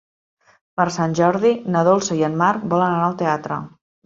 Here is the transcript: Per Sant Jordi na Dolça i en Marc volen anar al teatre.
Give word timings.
Per 0.79 0.85
Sant 0.95 1.13
Jordi 1.19 1.51
na 1.75 1.83
Dolça 1.89 2.19
i 2.23 2.27
en 2.29 2.41
Marc 2.41 2.65
volen 2.73 2.89
anar 2.97 3.05
al 3.11 3.17
teatre. 3.23 3.61